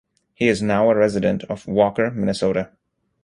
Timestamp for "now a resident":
0.63-1.43